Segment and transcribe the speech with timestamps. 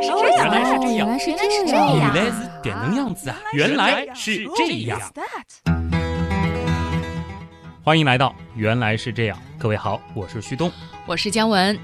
[0.00, 3.36] 来是这样，原来是这样原来是这这样，原来是这样子啊！
[3.52, 5.00] 原来是这样。
[7.82, 10.70] 欢迎来到原来是这样，各位好，我是旭东。
[11.06, 11.78] 我是姜文。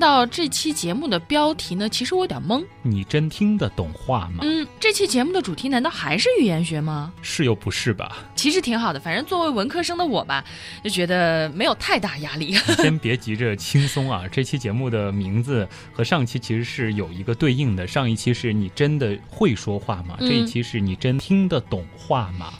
[0.00, 2.64] 到这期节目的标题呢，其实我有点懵。
[2.82, 4.38] 你真听得懂话吗？
[4.40, 7.12] 嗯，这期节目的主题难道还是语言学吗？
[7.20, 8.16] 是又不是吧？
[8.34, 10.42] 其实挺好的，反正作为文科生的我吧，
[10.82, 12.56] 就觉得没有太大压力。
[12.66, 14.24] 你先别急着轻松啊！
[14.32, 20.16] 这期节目的名字和上期其实是有一个对应的，上一期是你真的会说话吗？
[20.20, 22.54] 嗯这一期是你真听得懂话吗？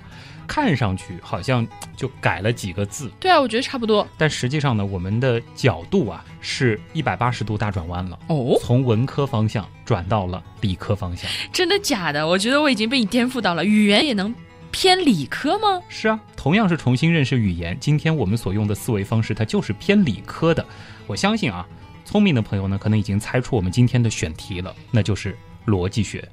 [0.50, 1.64] 看上去好像
[1.96, 4.04] 就改了几个字，对啊，我觉得差不多。
[4.18, 11.30] 但实际上呢，我们的角度啊是一百八十度大转弯了，哦，从文科方向转到了理科方向。
[11.52, 12.26] 真的假的？
[12.26, 13.64] 我觉得我已经被你颠覆到了。
[13.64, 14.34] 语言也能
[14.73, 15.80] 偏理科吗？
[15.88, 20.66] 是啊，同样是重新认识语言，今天我们所用的思维方式，它就是偏理科的。
[21.06, 21.65] 我相信啊，
[22.04, 26.28] 聪明的朋友呢，可能已经猜出我们今天的选题了，那就是逻辑学。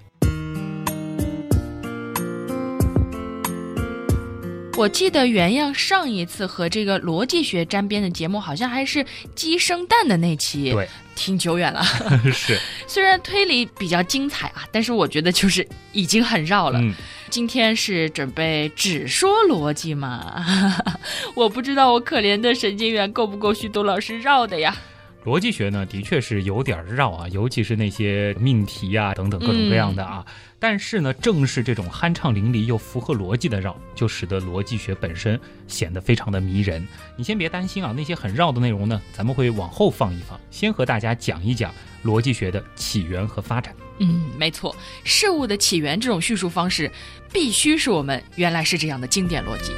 [4.77, 11.83] 我记得原样上一次和这个逻辑学沾边的节目，好像还是鸡生蛋的那期，对，挺久远了。
[12.31, 16.79] 是， 虽然推理比较精彩啊，但是我觉得就是已经很绕了。
[16.79, 16.93] 嗯，
[17.31, 20.45] 今天是准备只说逻辑嘛？
[21.33, 24.77] 我不知道我可怜的神经元够不够旭东老师绕的呀？
[25.25, 30.25] 逻辑学呢，的确是有点绕啊，尤其是那些命题啊等等各种各样的啊。
[30.59, 36.87] 但是呢，正是这种酣畅淋漓又符合逻辑的绕，就使得逻辑学本身显得非常的迷人。
[37.17, 41.73] 你先别担心啊，那些很绕的内容呢，咱们会往后放一放，先和大家讲一讲
[42.05, 43.75] 逻辑学的起源和发展。
[43.99, 44.73] 嗯，没错，
[45.03, 46.89] 事物的起源这种叙述方式，
[47.33, 49.73] 必须是我们原来是这样的经典逻辑。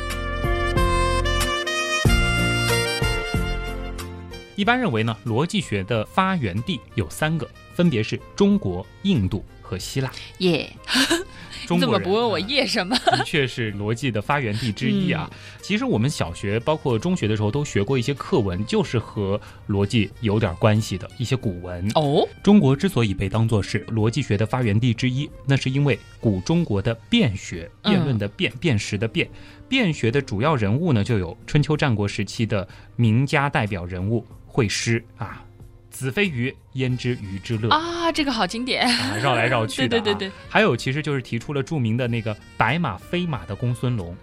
[4.60, 10.12] 一般认为呢，逻辑学的发源地有三个，分别是中国、印度和希腊。
[10.40, 10.70] 耶、
[11.64, 12.94] 你怎中国人么不问我啊耶什么？
[13.06, 15.32] 的确是逻辑的发源地之一啊。
[15.62, 19.40] 其实我们小学包括中学的时候都学过一些课文，就是和
[19.70, 21.90] 逻辑有点关系的一些古文。
[21.96, 29.30] 哦，中国之所以被当作是逻辑学的发源地之一，那是因为古中国的辩学，嗯辩论的辩，辨识的辩，
[29.70, 32.68] 辩学的主要人物呢就有春秋战国时期的
[32.98, 34.26] 名家代表人物
[34.60, 35.42] 惠施啊，
[35.90, 38.86] 子非鱼，焉知鱼之乐啊，这个好经典。
[38.86, 40.02] 啊，绕来绕去的、啊。
[40.04, 44.14] 对对对对，还有其实就是提出了著名的那个白马非马的公孙龙。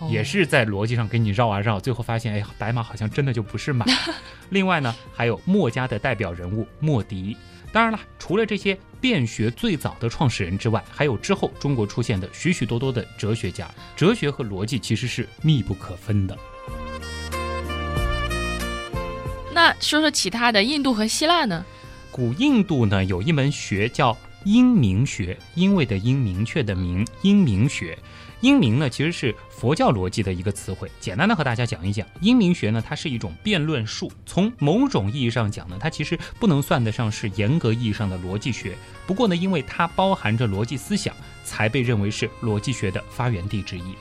[0.00, 3.86] 哦也是在逻辑上给你绕啊绕，最后发现，哎，白马好像真的就不是马。
[4.50, 7.36] 另外呢，还有墨家的代表人物墨翟。
[7.72, 13.70] 当然了，除了这些辩学最早的创始人之外，还有之后中国出现的许许多多的哲学家。
[13.94, 16.36] 哲学和逻辑其实是密不可分的。
[19.56, 21.64] 那说说其他的，印度和希腊呢？
[22.10, 27.98] 古印度呢有一门学叫英明学，因为的因，明确的明，英明学。
[28.42, 32.06] 英明呢其实是佛教逻辑的一个词汇，简单的和大家讲一讲。
[32.20, 38.76] 英明学呢，它是一种辩论术，从某种意义上讲呢，它其实不能算得上是严格意义上的逻辑学。
[39.06, 41.14] 不过呢，因为它包含着逻辑思想，
[41.46, 43.94] 才被认为是逻辑学的发源地之一。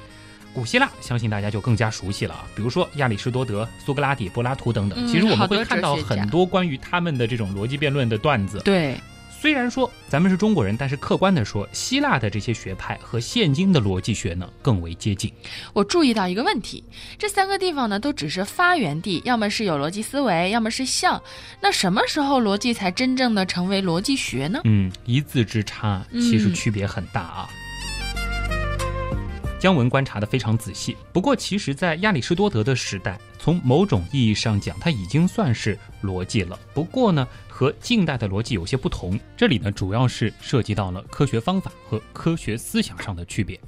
[0.55, 4.97] 古希腊，相信大家就更加熟悉了啊，比如说亚里士多德、苏格拉底、柏拉图等等。
[5.05, 8.59] 嗯其实我们会看到很多关于他们的这种逻辑辩论的段子。
[8.65, 8.97] 对，
[9.39, 15.31] 虽然说咱们是中国人，但是客观的说，希腊的这些学派和现今的逻辑学呢更为接近。
[15.73, 16.83] 我注意到一个问题，
[17.17, 21.21] 这三个地方呢都只是发源地，要么是有逻辑思维，要么是像。
[21.61, 24.59] 那什么时候逻辑才真正的成为逻辑学呢？
[24.63, 27.49] 嗯，一字之差，其实嗯区别很大啊。
[29.65, 36.59] 姜文观察得非常仔细，不过其实，在亚里士多德的时代，从某种意义上讲，它已经算是逻辑了。
[36.71, 43.59] 不过呢，和近代的逻辑有些不同，这里呢主要是涉及到了科学方法和科学思想上的区别。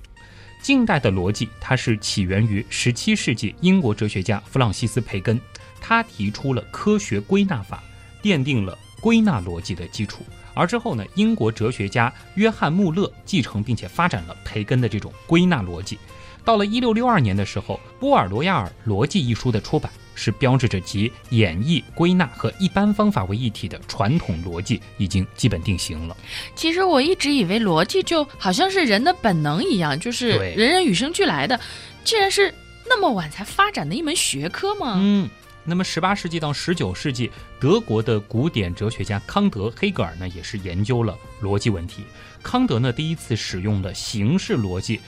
[0.61, 5.41] 近代的逻辑，它是起源于17世纪英国哲学家弗朗西斯·培根，
[5.81, 7.83] 他提出了科学归纳法，
[8.21, 10.23] 奠定了归纳逻辑的基础。
[10.57, 15.97] 而之后呢，英国哲学家约翰穆勒继承并且发展了培根的这种归纳逻辑。
[16.43, 26.15] 到了一六六二年的时候，波尔罗亚尔《逻辑》一书的出版，是标志着集演绎、归纳和一般方法为一体的传统逻辑已经基本定型了。
[26.55, 31.59] 其实我一直以为逻辑就好像是人的本能一样，就是人人与生俱来的。
[32.05, 32.53] 既然是
[32.87, 34.95] 那么晚才发展的一门学科吗？
[34.97, 35.29] 嗯，
[35.69, 37.29] 那么十八世纪到十九世纪，
[37.59, 42.03] 德国的古典哲学家康德、黑格尔呢，也是研究了逻辑问题。
[42.41, 45.01] 康德呢，第一次使用了形式逻辑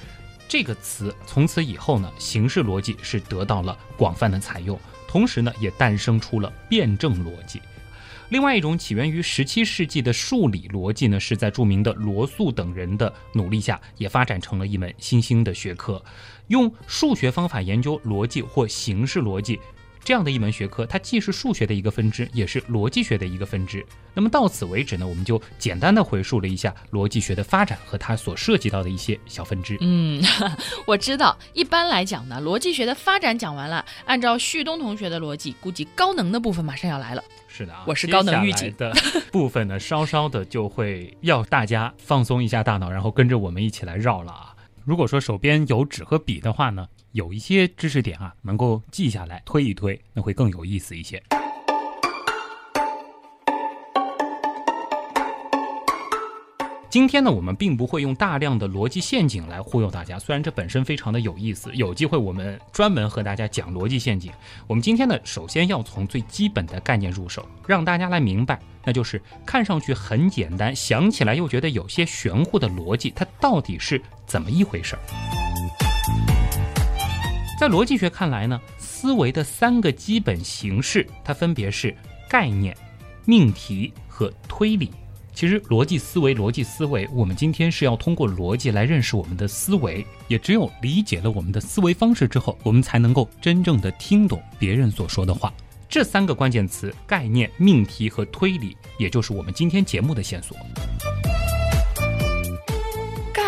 [0.49, 4.77] 这个词，从此以后呢，形式逻辑是得到了广泛的采用。
[5.07, 7.61] 同时呢，也诞生出了辩证逻辑。
[8.27, 16.03] 另外一种起源于十七世纪的数理逻辑呢，是在著名的罗素等人的努力下，也发展成了一门新兴的学科，
[16.47, 19.57] 用数学方法研究逻辑或形式逻辑。
[20.03, 23.85] 这样的一门学科，它既是数学的一个分支，也是逻辑学的一个分支。
[24.13, 29.77] 那么到此为止呢，我们就简单的回述了一下逻辑学的发展和它所涉及到的一些小分支。
[29.81, 30.21] 嗯，
[30.87, 31.37] 我知道。
[31.53, 37.23] 一般来讲呢，逻辑学的发展讲完了，按照旭东同学的逻辑，估计高能的部分马上要来了。
[37.47, 38.91] 是的啊，我是高能预警的
[39.31, 44.55] 部分呢，稍稍的就会要大家放松一下大脑，然后跟着我们一起来绕了啊。
[44.85, 46.87] 如果说手边有纸和笔的话呢？
[47.11, 51.21] 有一些知识点啊，能够记下来推一推，那会更有意思一些。
[56.91, 64.31] 今天呢，我们并不会用大量的逻辑陷阱来忽悠大家，虽然这本身非常的有意思，有机会我们专门和大家讲逻辑陷阱。
[64.65, 75.48] 我们今天呢，首先要从最基本的概念入手，让大家来明白，那就是看上去很简单，想起来又觉得有些玄乎的逻辑，它到底是怎么一回事儿。
[77.59, 81.93] 在逻辑学看来呢，思维的三个基本形式，它分别是
[82.29, 82.73] 概念、
[83.25, 84.89] 命题和推理。
[85.33, 90.07] 其实，逻辑思维、逻辑思维，我们今天是要通过逻辑来认识我们的思维。
[90.29, 95.53] 也只有理解了我们的思维方式之后，我们才能够真正的听懂别人所说的话。
[95.89, 100.55] 这三个关键词：概念、命题和推理，也就是我们今天节目的线索。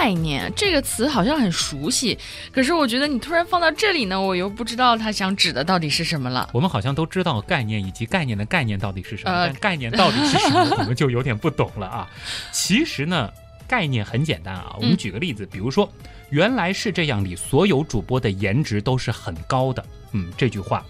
[0.02, 2.18] 概念这个词好像很熟悉，
[2.52, 6.50] 可是我觉得你突然放到这里呢，我又不知道他想指的到底是什么了。
[6.54, 12.10] 我们好像都知道概念以及概念的概念到底是什么，但概念到底是什么， 我们就有点不懂了啊。
[12.52, 13.32] 其实呢，
[13.68, 14.76] 概念很简单啊。
[14.80, 15.88] 我们举个例子，比如说
[16.32, 19.86] “原来是这样”里所有主播的颜值都是很高的。
[20.14, 20.84] 嗯，这句话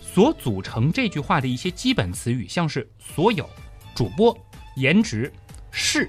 [0.00, 3.50] 所组成这句话的一些基本词语，像是所有、
[3.92, 4.38] 主播、
[4.76, 5.32] 颜值、
[5.72, 6.08] 是。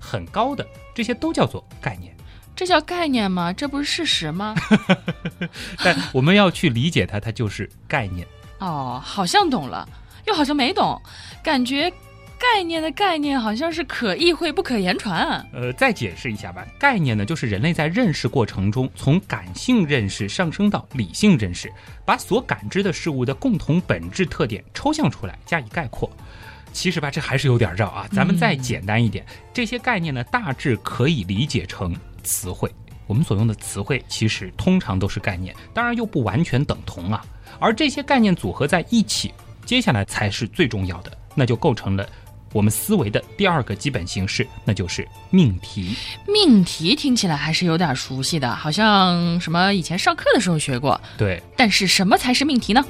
[0.00, 2.12] 很高的这些都叫做概念，
[2.56, 3.52] 这叫概念吗？
[3.52, 4.54] 这不是事实吗？
[5.84, 8.26] 但我们要去理解它，它就是概念。
[8.58, 9.88] 哦，好像懂了，
[10.26, 11.00] 又好像没懂，
[11.42, 11.90] 感觉
[12.38, 15.46] 概念的概念好像是可意会不可言传。
[15.52, 21.72] 呃，再解释一下吧，概念呢，就是人类在认识过程中，从感性认识上升到理性认识，
[22.04, 26.10] 把所感知的事物的共同本质特点抽象出来，加以概括。
[26.72, 28.06] 其实吧，这还是有点绕啊。
[28.12, 32.70] 咱们再简单一点，这些概念呢，大致可以理解成词汇。
[33.06, 37.24] 我们所用的词汇，其实通常都是概念，当然又不完全等同啊。
[37.58, 39.34] 而这些概念组合在一起，
[39.66, 42.08] 接下来才是最重要的，那就构成了
[42.52, 45.96] 我们思维的第二个基本形式，那就是命题。
[46.28, 51.00] 命题听起来还是有点熟悉的，好像什么以前上课的时候学过。
[51.18, 52.84] 对，但是什么才是命题呢？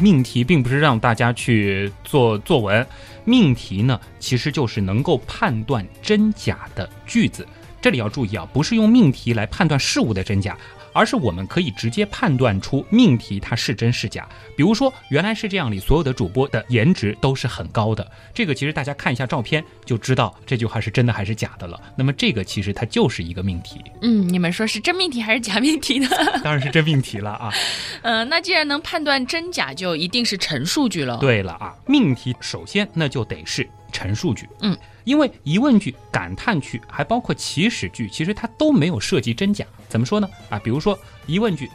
[0.00, 2.86] 命题并不是让大家去做作文，
[3.24, 7.46] 命题呢其实就是能够判断真假的句子。
[7.80, 10.56] 这里要注意啊，不是用命题来判断事物的真假。
[10.92, 14.28] 而是我们可以直接判断出命题它是真是假。
[14.56, 18.10] 比如说，原来是这样里所有的主播的颜值都是很高的。
[18.34, 21.80] 这个其实大家看一下照片就知道这句话是真的还是假的了。
[21.96, 23.82] 那么这个其实它就是一个命题。
[24.02, 26.08] 嗯，你们说是真命题还是假命题呢？
[26.42, 27.52] 当然是真命题了啊。
[28.02, 31.18] 嗯，那既然能判断真假，就一定是陈述句了。
[31.18, 34.48] 对了啊，命题首先那就得是陈述句。
[34.60, 34.76] 嗯。
[35.04, 39.64] 因为疑问句、感叹句还包括祈使句，其实它都没有涉及真假。
[39.88, 40.28] 怎么说呢？
[40.50, 41.70] 啊，比如说疑问句：“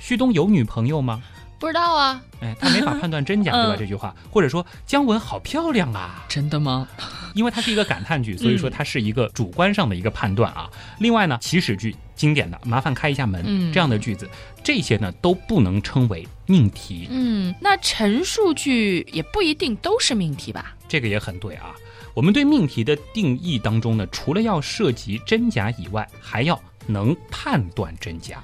[0.00, 1.22] 旭东有女朋友吗？”
[1.58, 2.20] 不知道啊。
[2.40, 3.76] 哎，他没法判断真假， 对吧？
[3.78, 6.88] 这句话，或者说姜文好漂亮啊，真的吗？
[7.34, 10.68] 因为它是一个感叹句，所以说它是一个主观上的一个判断啊。
[10.98, 13.42] 另外呢，祈使句经典的“麻烦开一下门”
[13.72, 14.28] 这样的句子，
[14.64, 17.06] 这些呢都不能称为命题。
[17.10, 20.74] 嗯，那陈述句也不一定都是命题吧？
[20.88, 21.74] 这个也很对啊。
[22.12, 28.42] 我们对命题的定义当中呢，除了要涉及真假以外，还要能判断真假。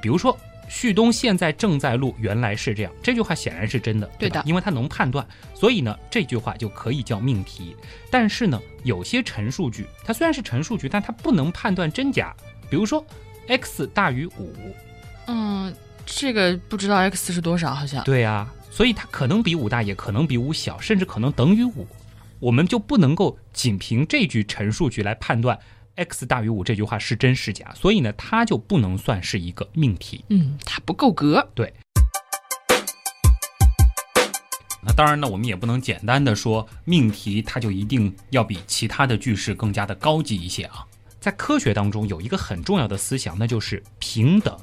[0.00, 0.36] 比如说，
[0.68, 7.76] 旭东现在正在录，原来是这样，这句话显然是真的，对的，因为他能判断，所以呢，这句话就可以叫命题。
[8.10, 12.34] 但是呢，有些陈述句，它虽然是陈述句，但它不能判断真假。
[12.68, 13.04] 比如说
[13.46, 14.52] ，x 大于五，
[15.28, 15.72] 嗯，
[16.04, 21.86] 这个不知道 x 是多少，好像对呀，所以它可能比五大，也可能比五小，甚至可能等于五。
[22.38, 25.58] 我们就不能够仅凭这句陈述句来判断
[25.96, 30.24] x 大于五这句话是真是假，所以呢，它就不能算是一个命题。
[30.28, 31.48] 嗯，它不够格。
[31.54, 31.72] 对。
[34.82, 40.86] 那当然呢，我们也不能简单的说命题它就一定要比其他的句式更加的高级一些啊。
[41.18, 44.56] 在科学当中有一个很重要的思想，那就是平等。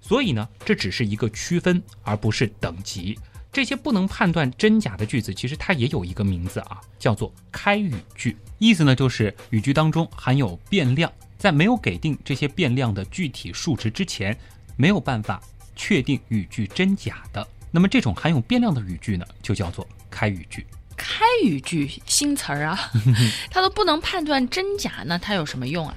[0.00, 3.18] 所以呢，这只是一个区分，而不是等级。
[3.52, 8.36] 这些不能判断真假的句子，其实它也有一个名字啊，叫做开语句。
[8.58, 14.36] 意思呢，就是语句当中含有变量，在没有给定这些变量的具体数值之前，
[14.76, 15.42] 没有办法
[15.74, 17.46] 确定语句真假的。
[17.72, 20.64] 那么这种含有变量的语句呢，就叫做开语句。
[20.96, 22.78] 开语句新词儿啊，
[23.50, 25.96] 它都不能判断真假，那它有什么用啊？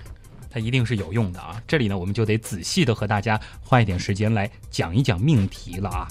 [0.49, 1.61] 它一定是有用的啊！
[1.67, 6.07] 这里呢，我们就得仔细的和大家花一点时间来讲一讲命题了啊。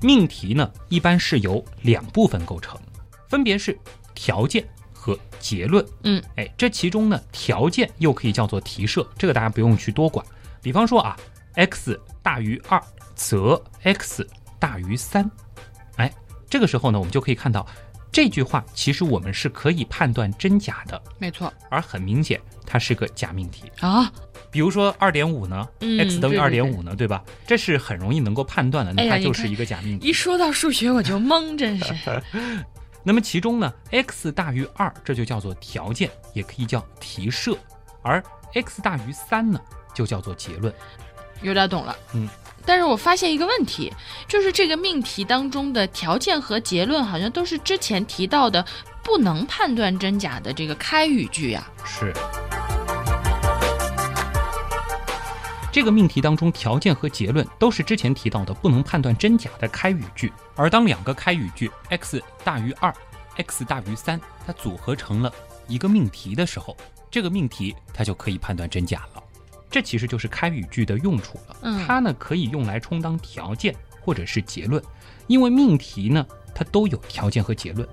[0.00, 2.78] 命题呢，一般是由两部分构成，
[3.28, 3.78] 分别是
[4.14, 5.84] 条件和结论。
[6.04, 10.24] 嗯，哎，这其中呢，条件又可以叫做题设，这个大家不用去多管。
[10.62, 11.16] 比方说啊
[11.54, 12.82] ，x 大于二，
[13.14, 14.26] 则 x
[14.58, 15.28] 大于三。
[15.96, 16.12] 哎，
[16.48, 17.66] 这个时候呢，我们就可以看到
[18.10, 21.52] 这句话其实我们是可以判断真假的，没错。
[21.70, 24.10] 而很明显，它是个假命题啊。
[24.50, 27.22] 比如说二点五呢，x 等于二点五呢，对吧？
[27.46, 30.08] 这是很容易能够判断的，那它就是一个假命题。
[30.08, 31.94] 一说到数学我就懵，真是。
[33.04, 37.52] 那么其中呢，x 大于二，这就叫做条件，也可以叫题设；
[38.02, 38.22] 而
[38.54, 39.60] x 大于三呢，
[39.94, 40.72] 就叫做结论。
[41.42, 42.28] 有点懂了，嗯。
[42.68, 43.90] 但是我发现一个问题，
[44.28, 48.62] 就是这个命题当中的条件和结论，好像都是之前提到的
[49.02, 51.66] 不能判断真假的这个开语句呀。
[51.82, 52.12] 是。
[55.72, 60.30] 这个命题当中，条件和结论都是之前提到的不能判断真假的开语句。
[60.54, 62.94] 而当两个开语句 x 大于二
[63.36, 65.32] ，x 大于三，它组合成了
[65.68, 66.76] 一个命题的时候，
[67.10, 69.22] 这个命题它就可以判断真假了。
[69.70, 71.56] 这其实就是开语句的用处了。
[71.62, 74.82] 嗯，它呢可以用来充当条件或者是结论，
[75.26, 77.86] 因为命题呢它都有条件和结论。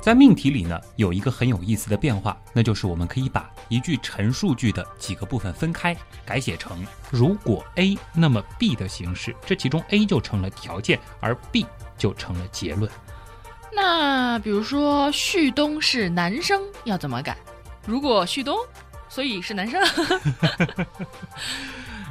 [0.00, 5.96] 在命题里呢，有一个很有意思的变化，那就是我们可以把一句陈述句的几个部分分开，
[6.26, 11.64] 改写成如果 A 那么 B 的形式，这其中 A 就成了条件，而 B
[11.96, 12.90] 就成了结论。
[13.74, 17.36] 那比如说旭东是男生，要怎么改？
[17.86, 18.56] 如果旭东，
[19.08, 19.82] 所以是男生。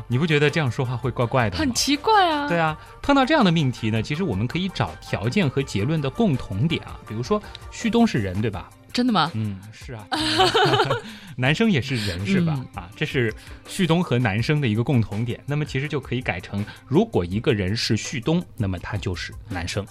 [0.08, 1.62] 你不觉得这样说话会怪怪的吗？
[1.62, 2.46] 很奇怪啊。
[2.48, 7.00] 对啊，碰到这样的命题呢，其实我们可以找条件和结论的共同点啊。
[7.08, 7.42] 比如说，
[7.72, 8.70] 旭东是人，对吧？
[8.92, 9.32] 真的吗？
[9.34, 10.06] 嗯，是啊。
[11.36, 12.64] 男生也是人，是吧？
[12.76, 13.34] 啊，这是
[13.66, 15.42] 旭东和男生的一个共同点。
[15.48, 19.84] 那么其实就可以改成，如果一个人是旭东，那么他就是男生。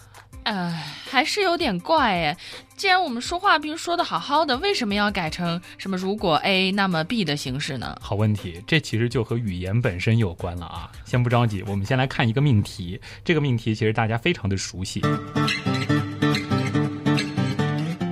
[0.44, 0.70] 呃，
[1.08, 2.36] 还是有点怪哎。
[2.76, 7.96] 既然我们说话比如说的好好的，为什么要改成什么如果 A 那么 B 的形式呢？
[8.00, 10.90] 好问题，这其实就和语言本身有关了啊。
[11.04, 13.00] 先不着急，我们先来看一个命题。
[13.24, 15.00] 这个命题其实大家非常的熟悉。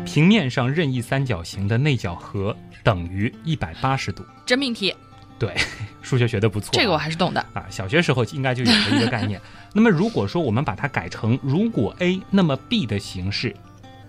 [0.05, 4.25] 平面上任意三角形的内角和等于一百八十度。
[4.47, 4.95] 真命题。
[5.41, 5.57] 对，
[6.03, 7.67] 数学学的不错，这个我还是懂的啊。
[7.71, 9.41] 小学时候应该就有了一个概念。
[9.73, 13.57] 那么如果说我们把它改成如果 A 那么 B 的形式，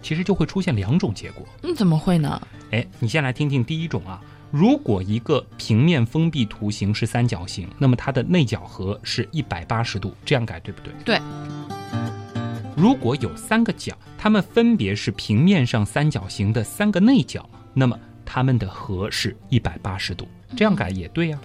[0.01, 1.47] 其实就会出现两种结果。
[1.63, 2.39] 嗯，怎么会呢？
[2.71, 4.21] 哎，你先来听听第一种啊。
[4.51, 10.91] 如果一个平面封闭图形是三角形，那么它的内角和是一百八十度，这样改对不对？
[11.05, 11.21] 对。
[12.75, 20.27] 如果有三个角，它们分别是平面上三角形的三个内角，那么它们的和是一百八十度。
[20.55, 21.39] 这样改也对呀，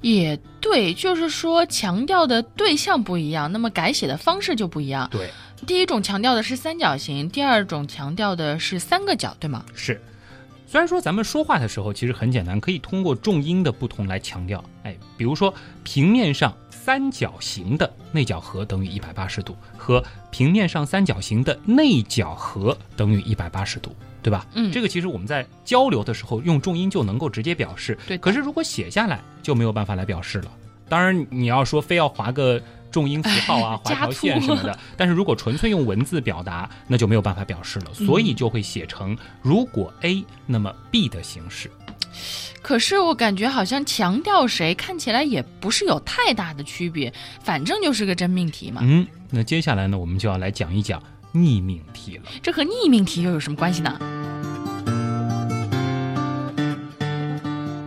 [0.00, 5.08] 也对，就是说强调的对象不一样，那么改写的方式就不一样。
[5.10, 5.30] 对，
[5.66, 9.64] 第一种强调的是三角形，第二种强调的是三个角，对吗？
[9.74, 10.00] 是。
[10.66, 14.64] 虽然说咱们说话的时候其实很简单，可以通过重音的不同来强调。
[14.84, 23.92] 哎，比如说平面上三角形的内角和等于一百八十度，和平面上三角形的内角和等于一百八十度。
[24.22, 24.46] 对吧？
[24.54, 27.98] 嗯，这个其实我们在交流的时候用重音就能够直接表示。
[28.06, 30.50] 对，可是如果写下来就没有办法来表示了。
[30.88, 32.60] 当然，你要说非要划个
[32.90, 37.94] 重音符号啊， 划条线什么的，但是如果纯粹用文字表达，那就没有办法表示了。
[37.94, 41.70] 所以就会写成如果 A 那么 B 的形式。
[42.60, 47.10] 可是我感觉好像强调谁看起来也不是有太大的区别，
[47.42, 48.80] 反正就是个真命题嘛。
[48.84, 51.00] 嗯，那接下来呢，我们就要来讲一讲。
[51.32, 53.96] 逆命题了，这和逆命题又有什么关系呢？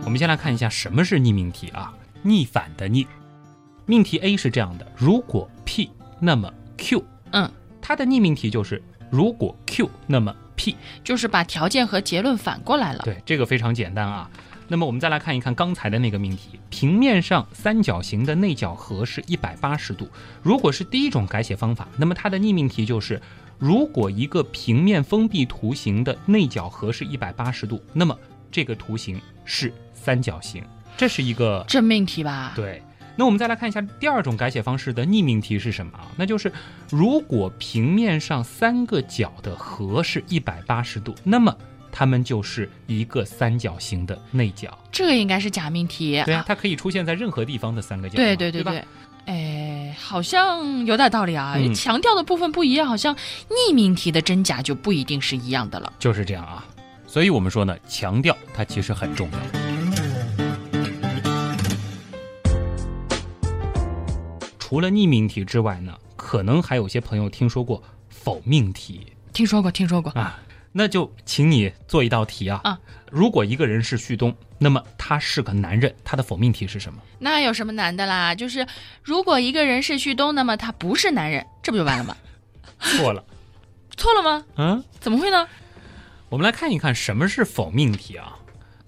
[0.04, 1.92] 我们先来看一下什么是逆命题啊？
[2.22, 3.06] 逆反的逆。
[3.86, 7.04] 命题 A 是这样的：如果 P，那么 Q。
[7.32, 7.50] 嗯，
[7.82, 13.02] 它的逆命题就是如果 Q，那么 P，就是把条件和结论反过来了。
[13.04, 14.30] 对，这个非常简单啊。
[14.68, 20.08] 那么我们再来看一看刚才的那个命题，平面上三角形的内角和是一百八十度。
[20.42, 23.20] 如果是第一种改写方法，那么它的逆命题就是：
[23.58, 28.18] 如果一个平面封闭图形的内角和是一百八十度，那么
[28.50, 30.64] 这个图形是三角形。
[30.96, 32.52] 这是一个真命题吧？
[32.56, 32.82] 对。
[33.16, 36.08] 那我们再来看一下第二种改写方式的逆命题是什么啊？
[36.16, 36.52] 那就是
[36.90, 41.56] 如果平面上三个角的和是一百八十度，那么
[41.96, 44.76] 它们就是一个三角形的内角。
[44.90, 46.20] 这个应该是假命题。
[46.24, 48.16] 对啊，它可以出现在任何地方的三个角。
[48.16, 48.84] 对对对对。
[49.26, 51.54] 哎，好像有点道理啊。
[51.56, 53.14] 嗯强调的部分不一样，好像
[53.48, 55.92] 逆命题的真假就不一定是一样的了。
[56.00, 56.66] 就是这样啊。
[57.06, 59.38] 所以我们说呢，强调它其实很重要。
[64.58, 70.10] 除了逆命题之外呢，可能还有些朋友听说过否命题听说过，听说过。
[70.14, 70.40] 啊。
[70.76, 72.60] 那就请你做一道题啊。
[72.64, 72.78] 啊
[73.10, 77.00] 如果一个人是旭东，那么他是个男人，他的否命题是什么？
[77.20, 78.34] 那有什么难的啦？
[78.34, 78.66] 就是
[79.04, 82.16] 如果一个人是旭东，那么他不是男人，这不就完了吗？
[82.80, 83.24] 错了。
[83.96, 84.44] 错了吗？
[84.56, 85.46] 嗯，怎么会呢？
[86.28, 88.36] 我们来看一看什么是否命题啊。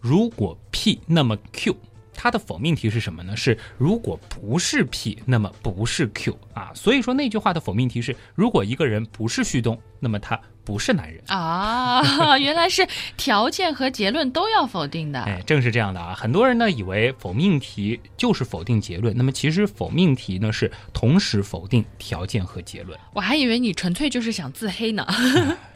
[0.00, 1.76] 如果 P，那么 Q，
[2.12, 3.36] 它的否命题是什么呢？
[3.36, 6.72] 是如果不是 P，那么不是 Q 啊。
[6.74, 11.22] 所以说那句话的否命题是：如果一个人不是旭东，那么他不是男人。
[11.28, 12.02] 啊，
[12.36, 15.22] 原来是条件和结论都要否定的。
[15.22, 16.12] 哎，正是这样的啊。
[16.14, 22.98] 很多人呢以为否命题就是否定结论，那么其实否命题呢是同时否定条件和结论。
[23.14, 25.06] 我还以为你纯粹就是想自黑呢。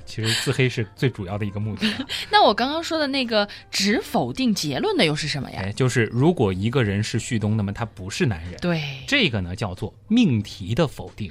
[0.07, 1.99] 其实自黑是最主要的一个目的、啊。
[2.33, 5.61] 那我刚刚说的那个只否定结论的又是什么呀？
[5.63, 8.57] 哎，就是如果一个人是旭东，那么他不是男人。
[8.61, 11.31] 对，这个呢叫做命题的否定。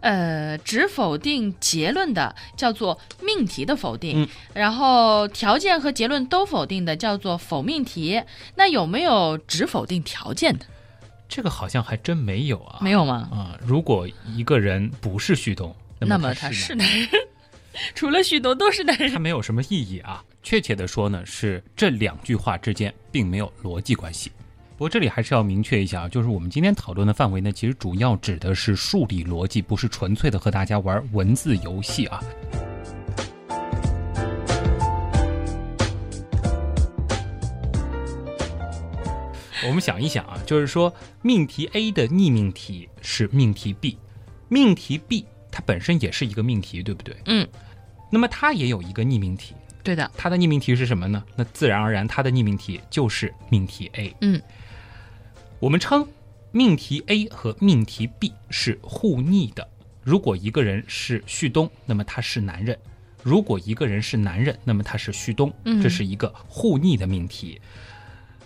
[0.00, 8.22] 呃，只否定结论的叫做命题的否定，嗯然后条件和结论都否定的叫做否命题。
[8.54, 10.66] 那有没有只否定条件的？
[11.28, 12.78] 这个好像还真没有啊。
[12.80, 13.28] 没有吗？
[13.30, 17.08] 啊、如果一个人不是旭东，那么他是男男人，
[17.94, 19.12] 除了旭东都是男人。
[19.12, 20.24] 他没有什么意义啊。
[20.42, 24.32] 确切的说呢，是这两句话之间并没有逻辑关系。
[24.80, 32.18] 不过这里还是要明确一下啊，就是我们今天讨论的范围呢，其实主要指的是数理逻辑，不是纯粹的和大家玩文字游戏啊。
[39.66, 40.90] 我们想一想啊，就是说
[41.20, 43.98] 命题 A 的逆命题是命题 B，
[44.48, 47.14] 命题 B 它本身也是一个命题，对不对？
[47.26, 47.46] 嗯，
[48.10, 51.22] 那么它也有一个逆命题，对的，它的逆命题是什么呢？
[51.36, 54.16] 那自然而然，它的逆命题就是命题 A。
[54.22, 54.40] 嗯，
[55.60, 56.06] 我们称
[56.52, 59.68] 命题 A 和命题 B 是互逆的。
[60.02, 62.74] 如果一个人是旭东，那么他是男人；
[63.22, 65.52] 如果一个人是男人，那么他是旭东。
[65.66, 67.60] 嗯这是一个互逆的命题。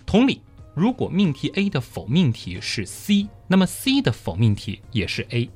[0.04, 0.42] 同理，
[0.74, 5.48] 如果命题 A 的否命题是 C，那么 C 的否命题也是 A。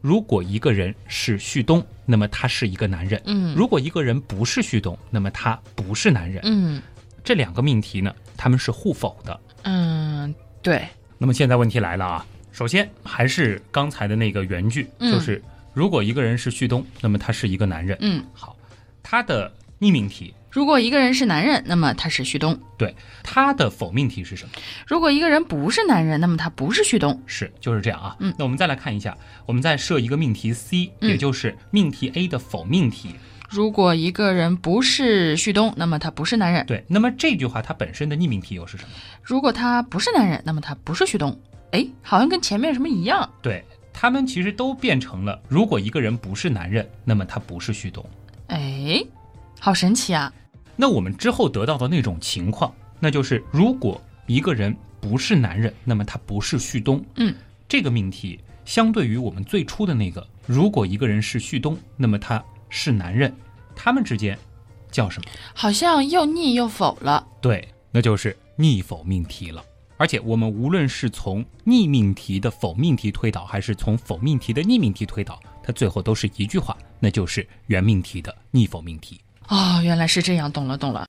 [0.00, 6.40] 如果一个人是旭东，那么他是一个男人；嗯如果一个人不是旭东，那么他不是男人。
[6.46, 6.80] 嗯
[7.22, 9.40] 这两个命题呢，他们是互否的。
[9.64, 10.88] 嗯，对，
[11.22, 15.40] 那么现在问题来了啊，首先还是刚才的那个原句，嗯就是
[15.72, 17.96] 如果一个人是旭东，那么他是一个男人。
[18.00, 18.56] 嗯，好，
[19.04, 24.50] 他的逆命题，如果一个人是男人，那么他是旭东；对他的否命题是什么？
[24.84, 27.22] 如果一个人不是男人，那么他不是旭东。
[27.24, 28.16] 是就是这样啊。
[28.18, 33.14] 嗯那我们再来看一下，我们再设一个命题 C，、嗯也就是命题 A 的否命题。
[33.52, 38.90] 如果一个人不是旭东，那么他不是男人；对，那么这句话它本身的逆命题又是什么？
[39.22, 41.38] 如果他不是男人，那么他不是旭东。
[41.72, 43.28] 哎，好像跟前面什么一样。
[43.42, 43.62] 对，
[43.92, 48.02] 他们其实都变成了，如果一个人不是男人，那么他不是旭东。
[48.46, 49.04] 哎，
[49.60, 50.32] 好神奇啊！
[50.74, 57.04] 那我们之后得到的那种情况，那就是如果一个人不是男人，那么他不是旭东。
[57.16, 57.34] 嗯，
[57.68, 62.42] 这个命题相对于我们最初的那个，如果一个人是旭东，那么他
[62.74, 63.30] 是男人，
[63.76, 64.36] 他们之间
[64.90, 65.30] 叫什么？
[65.52, 67.24] 好像又逆又否了。
[67.42, 69.62] 对，那就是逆否命题了。
[69.98, 79.20] 而且我们无论是从逆命题的否命题推导，还是从否命题的逆命题推导，它最后都是一句话，那就是原命题的逆否命题。
[79.48, 81.06] 哦，原来是这样，懂了懂了。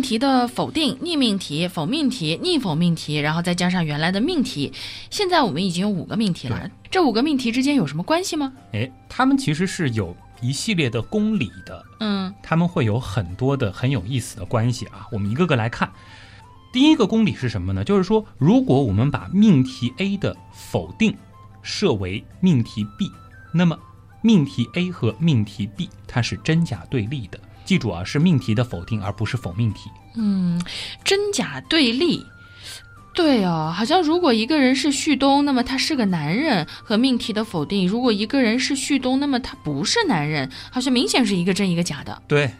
[0.00, 4.72] 命题的否定、逆命题、否命题、逆否命题，然后再加上原来的命题，
[5.10, 6.70] 现在我们已经有五个命题了。
[6.90, 8.50] 这五个命题之间有什么关系吗？
[8.72, 15.06] 哎，他们其实是有一系列的公理的，嗯他们会有很多的很有意思的关系啊。
[15.12, 15.92] 我们一个个来看。
[16.72, 17.84] 第一个公理是什么呢？
[17.84, 21.14] 就是说，如果我们把命题 A 的否定
[21.60, 23.12] 设为命题 B，
[23.52, 23.78] 那么
[24.22, 27.38] 命题 A 和命题 B 它是真假对立的。
[27.70, 29.88] 记住啊，是命题的否定，而不是否命题。
[30.16, 30.60] 嗯，
[31.04, 32.26] 真假对立。
[33.14, 42.20] 对哦，好像如果一个人是旭东，那么他是个男人，和命题的否定；如果一个人是旭东，那么他不是男人，好像明显是一个真一个假的。
[42.26, 42.50] 对，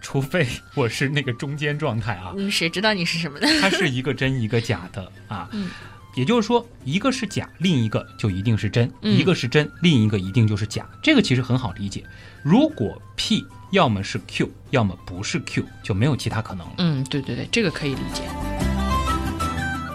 [0.00, 2.32] 除非我是那个中间状态啊。
[2.36, 3.46] 嗯，谁知道你是什么呢？
[3.60, 5.48] 它是一个真一个假的啊。
[5.52, 5.70] 嗯。
[6.16, 10.88] 也就是说，一个是假，另一个就一定是真；嗯一个是真，另一个一定就是假。
[11.02, 12.02] 这个其实很好理解。
[12.42, 16.74] 如果 P 要么是 Q，要么不是 Q，就没有其他可能了。
[16.78, 18.22] 嗯，对对对，这个可以理解。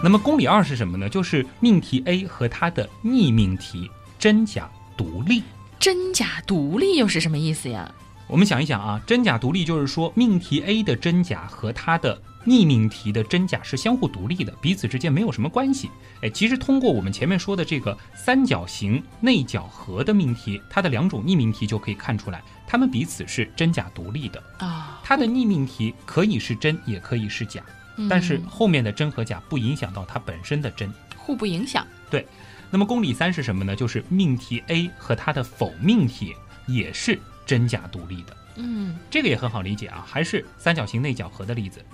[0.03, 1.07] 那么公理二是什么呢？
[1.07, 5.43] 就是命题 A 和它的逆命题真假独立。
[5.79, 7.91] 真假独立又是什么意思呀？
[8.27, 15.89] 我们想一想啊，真假独立就是说命题 A 的真假和它的逆命题的真假是相互独立的，彼此之间没有什么关系。
[16.21, 24.41] 哎，其实通过我们前面说的这个三角形内角和的命题，它的两种逆命题就可以看出来，它们彼此是真假独立的。
[24.57, 27.63] 啊、它的逆命题可以是真，也可以是假，
[28.09, 30.91] 但是嗯后面的真和假不影响到它本身的真。
[31.15, 31.85] 互不影响。
[32.09, 32.25] 对
[32.71, 33.75] 那么公理三是什么呢？
[33.75, 38.37] 就是命题 A 和它的否命题也是真假独立的。
[38.55, 41.85] 嗯这个也很好理解啊，还是三角形内角和的例子。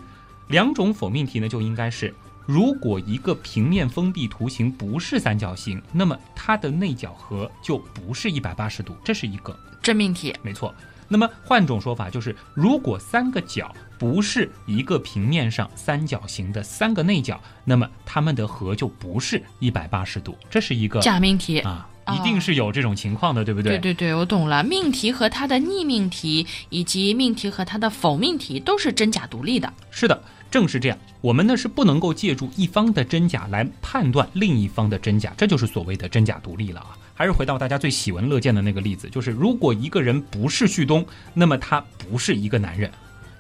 [0.48, 2.14] 两种否命题呢，就应该是，
[2.46, 10.34] 如果一个平面封闭图形不是三角形，那么它的内角和就不是一百八十度，这是一个真命题。
[10.42, 10.74] 没错。
[11.10, 21.60] 那么换种说法就是，如果三个角不是一个平面上三角形的三个内角，那么它们的和就不是一百八十度，这是一个假命题。
[21.60, 23.78] 啊，哦一定是有这种情况的，对不对？
[23.78, 24.62] 对对对，我懂了。
[24.66, 29.74] 命题和它的逆命题，以及命题和它的否命题，都是真假独立的。
[29.90, 30.98] 是的，正是这样。
[31.22, 36.98] 我们呢是不能够借助一方的真假来判断另一方的真假，这就是所谓的真假独立了啊。
[37.14, 42.92] 还是回到大家最喜闻乐见的那个例子，就是如果一个人不是旭东，那么他不是一个男人，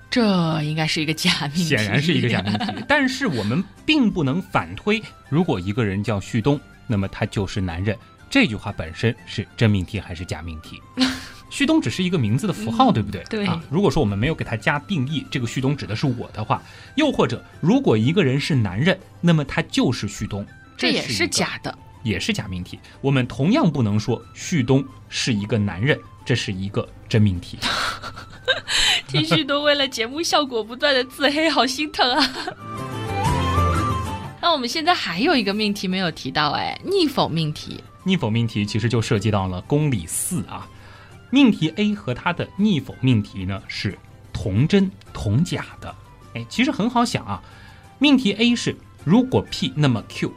[0.09, 2.65] 这应该是一个假命题，显然是一个假命题。
[2.89, 7.95] 但是我们并不能反推，如果一个人叫旭东，那么他就是男人。
[8.29, 10.81] 这句话本身是真命题还是假命题？
[11.49, 13.23] 旭东只是一个名字的符号，嗯对不对？
[13.29, 13.61] 对啊。
[13.69, 16.61] 如果说我们没有给他加定义，这个旭东指的是我的话，
[16.95, 21.77] 又或者如果一个人是男人，那么他就是旭东，这也是假的。
[22.03, 22.79] 也是假命题。
[23.01, 27.57] 我们同样不能说旭东是一个男人，这是一个真命题。
[29.07, 32.29] 听旭东为了节目效果不断的自黑，好心疼啊！
[34.41, 37.83] 那我们现在还有一个命题没有提到，哎，逆否命题。
[38.05, 40.65] 逆否命题其实就涉及到了公理四啊。
[41.29, 43.97] 命题 A 和它的逆否命题呢是
[44.31, 45.93] 同真同假的。
[46.35, 47.41] 哎，其实很好想啊，
[47.99, 50.31] 命题 A 是如果 P 那么 Q，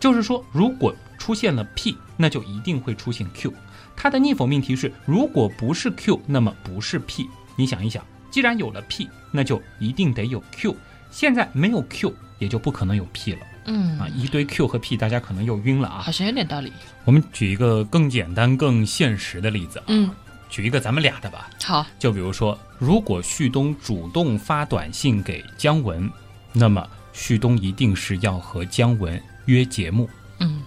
[0.00, 3.52] 就是说如果出现了 P，那就一定会出现 Q。
[3.94, 7.28] 它的逆否命题是如果不是 Q，那么不是 P。
[7.54, 10.74] 你想一想，既然有了 P，那就一定得有 Q。
[11.10, 14.08] 现在没有 Q，也就不可能有 P 了嗯啊！
[14.08, 16.00] 一堆 Q 和 P，大家可能又晕了啊。
[16.00, 16.72] 好像有点道理。
[17.04, 20.10] 我们举一个更简单、更现实的例子啊，嗯，
[20.52, 21.48] 举一个咱们俩的吧。
[21.64, 26.08] 好，就比如说，如果旭东主动发短信给姜文，
[26.52, 30.08] 那么旭东一定是要和姜文约节目。
[30.40, 30.62] 嗯，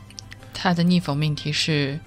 [0.56, 2.00] 他的逆否命题是，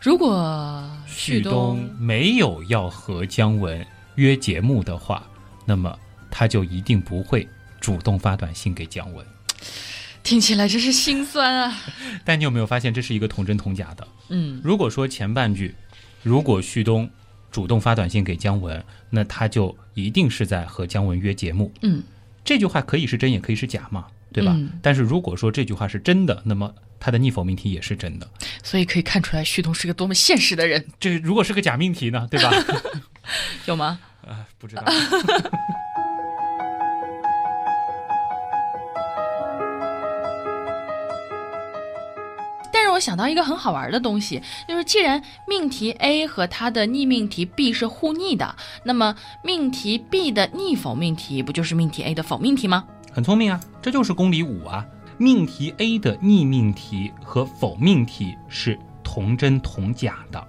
[0.00, 5.22] 如果旭东东没有要和姜文约节目的话，
[5.66, 5.94] 那么
[6.30, 7.46] 他就一定不会
[7.78, 9.26] 主动发短信给姜文。
[10.22, 11.78] 听起来真是心酸啊。
[12.24, 14.08] 但你有没有发现，这是一个同真同假的？
[14.28, 15.74] 嗯，如果说前半句，
[16.22, 17.08] 如果旭东
[17.50, 21.72] 主动发短信给姜文，那他就一定是在和姜文约节目。
[21.82, 22.02] 嗯，
[22.44, 24.52] 这句话可以是真，也可以是假嘛，对吧？
[24.54, 28.28] 嗯但是如果说这句话是真的，那么他的逆否命题也是真的。
[28.62, 32.50] 所以可以看出来旭东是个多么现实的人，这如果是个假命题呢，对吧？
[33.66, 33.98] 有吗？
[34.26, 34.84] 啊，不知道。
[42.98, 52.84] 我想到一个很好玩的东西，就是既然命题 A 和它的逆命题 B 是互逆的，那么命题 B 的逆否命题不就是命题 A 的否命题吗？
[53.12, 54.84] 很聪明啊，这就是公理五啊。
[55.16, 60.44] 命题 A 的逆命题和否命题是同真同假的。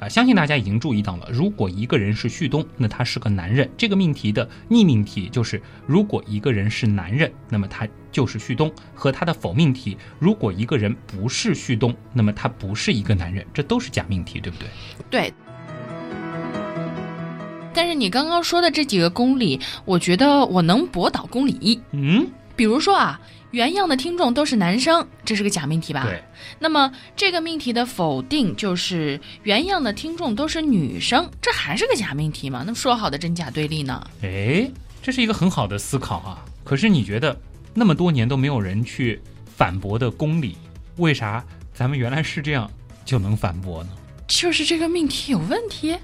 [0.00, 3.68] 啊，相信大家已经注意到了，如果一个人是旭东，那他是个男人。
[3.76, 13.44] 这个命题的逆命题就是，如果一个人是男人，那么他就是旭东；和他的否命题，如果一个人不是旭东，那么他不是一个男人。
[13.52, 14.68] 这都是假命题，对不对？
[15.10, 15.34] 对。
[17.74, 21.80] 但是你刚刚说的这几个公理，我觉得我能驳倒公理一。
[21.92, 22.26] 嗯，
[22.58, 23.20] 比如说啊，
[23.52, 26.02] 原样的听众都是男生，这是个假命题吧？
[26.02, 26.20] 对。
[26.58, 32.64] 那么这个命题的否定就是原样的听众都是女生，这还是个假命题吗？
[32.66, 34.04] 那么说好的真假对立呢？
[34.22, 34.68] 哎，
[35.00, 36.44] 这是一个很好的思考啊。
[36.64, 37.40] 可是你觉得
[37.74, 39.22] 那么多年都没有人去
[39.56, 40.58] 反驳的公理，
[40.96, 42.68] 为啥咱们原来是这样
[43.04, 43.90] 就能反驳呢？
[44.26, 45.96] 就是这个命题有问题。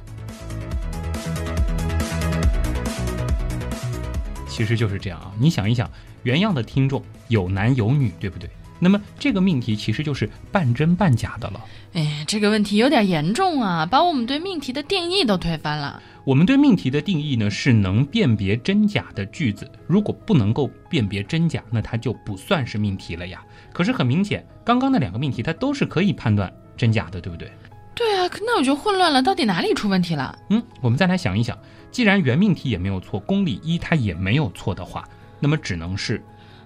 [4.48, 5.90] 其实就是这样啊，你想一想，
[6.24, 8.50] 原样的听众有男有女，对不对？
[8.80, 11.64] 那么这个命题其实就是半真半假的了。
[11.94, 16.02] 哎，这个问题有点严重啊，把我们对命题的定义都推翻了。
[16.24, 19.70] 我们对命题的定义呢，是能辨别真假的句子。
[19.86, 23.42] 如果不能够辨别真假，那它就不算是命题了呀。
[23.72, 27.50] 可是很明显，刚刚那两个命题它都是可以判断真假的，对不对？
[27.94, 30.36] 对啊，那我就混乱了，到底哪里出问题了？
[30.50, 31.56] 嗯，我们再来想一想，
[31.92, 35.08] 既然原命题也没有错，公理一它也没有错的话，
[35.44, 36.22] 那么只能是，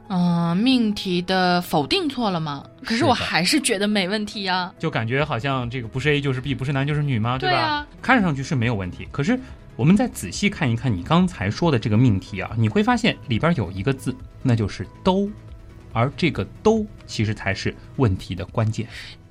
[0.07, 2.65] 嗯，命题的否定错了吗？
[2.85, 7.37] 可是我还是觉得没问题呀，就感觉好像这个不是 A 就是 B，不是男就是女吗？
[7.37, 7.85] 对吧？
[8.01, 9.37] 看上去是没有问题，可是
[9.75, 14.15] 我们再仔细看一看你刚才说的这个命题啊，你会发现里边有一个字，
[14.45, 15.29] 那就是都，
[15.93, 18.87] 而这个都其实才是问题的关键。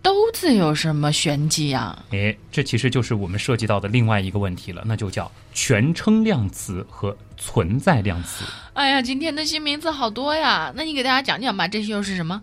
[0.07, 2.01] 都字有什么玄机呀？
[2.11, 8.45] 哎，这其实就是我们涉及到的另外一个问题了，那就叫全称量词和存在量词。
[8.71, 12.41] 哎呀，今天的新名词好多呀，那你给大家讲讲吧，这些又是什么？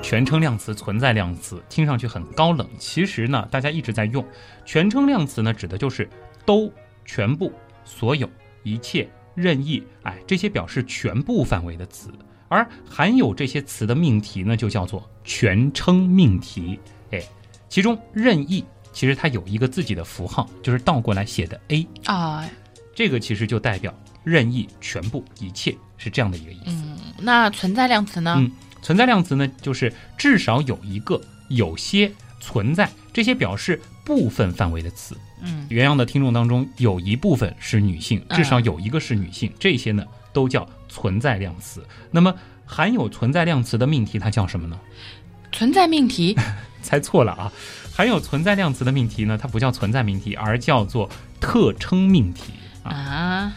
[0.00, 4.24] 全称量词、存在量词，听上去很高冷，其实呢，大家一直在用。
[4.64, 6.08] 全称量词呢，指的就是
[6.44, 6.72] 都、
[7.04, 7.52] 全部、
[7.84, 8.30] 所有、
[8.62, 12.08] 一切、任意，哎，这些表示全部范围的词。
[12.50, 16.80] 而含有这些词的命题呢，就叫做全称命题。
[17.12, 17.22] 哎，
[17.68, 22.44] 其中任意其实它有一个自己的符号，就是倒过来写的 A 啊，
[22.92, 26.72] 这个其实就代表任意、全部、一切是这样的一个意思。
[26.72, 28.34] 嗯，那存在量词呢？
[28.36, 28.50] 嗯，
[28.82, 32.10] 存在量词呢，就是至少有一个、有些
[32.40, 35.16] 存在这些表示部分范围的词。
[35.40, 40.04] 嗯，原样的听众当中有一部分是女性，至少有一个是女性，这些呢。
[40.32, 41.82] 都叫存在量词。
[42.10, 42.34] 那么
[42.66, 44.78] 含有存在量词的命题，它叫什么呢？
[45.50, 46.36] 存在命题？
[46.82, 47.52] 猜错了啊！
[47.94, 51.08] 含有存在量词的命题呢，它不叫存在命题，而叫做
[51.40, 53.52] 特称命题啊。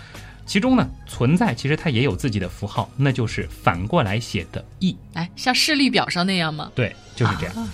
[0.46, 4.96] 其中呢，存在其实它也有自己的符号，那就是反过来写的 e。
[5.14, 6.70] 哎，像视力表上那样吗？
[6.76, 7.70] 对，就是这样。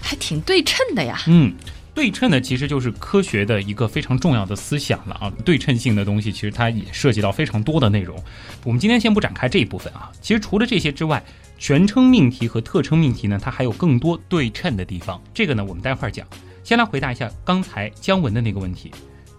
[0.00, 1.20] 还挺对称的呀。
[1.26, 1.54] 嗯。
[1.94, 5.32] 对称呢，其实就是科学的一个非常重要的思想了啊。
[5.44, 8.16] 对称性的东西，其实它也涉及到非常多的内容。
[8.64, 10.10] 我们今天先不展开这一部分啊。
[10.20, 11.22] 其实除了这些之外，
[11.58, 15.20] 全称命题和特称命题呢，它还有更多对称的地方。
[15.34, 16.26] 这个呢，我们待会儿讲。
[16.64, 18.90] 先来回答一下刚才姜文的那个问题：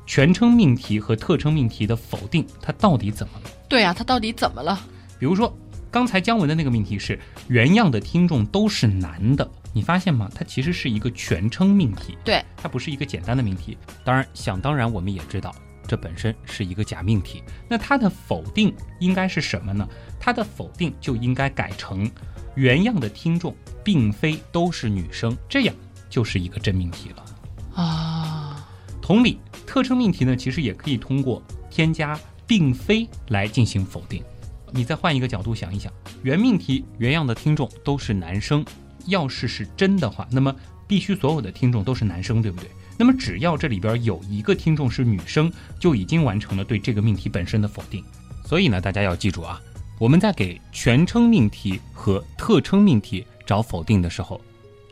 [0.06, 3.50] 全称命题和特称命题的否定，它到底怎么了？
[3.68, 4.80] 对呀，它到底怎么了？
[5.20, 5.56] 比如说。
[5.92, 10.30] 刚才姜文的那个命题是原样的听众都是男的，你发现吗？
[10.34, 13.78] 它其实是一个全称命题，对，它不是一个简单的命题。
[14.06, 15.54] 当然，想当然，我们也知道
[15.88, 17.44] 这本身是一个假命题。
[17.68, 19.88] 那它的否定应该是什么呢？
[20.20, 22.10] 它的否定就应该改成
[22.56, 25.76] 原样的听众并非都是女生，这样
[26.08, 28.70] 就是一个真命题了啊。
[29.02, 34.24] 同理，特征命题呢，其实也可以通过添加并非来进行否定。
[34.72, 38.64] 你再换一个角度想一想，原命题原样的听众都是男生，
[39.08, 40.56] 要是是真的话，那么
[40.88, 42.70] 必须所有的听众都是男生，对不对？
[42.98, 48.04] 那么只要这里边有一个听众是女生，就已经完成了对这个命题本身的否定。
[48.46, 49.60] 所以呢，大家要记住啊，
[49.98, 54.40] 我们在给全称命题和特称命题找否定的时候，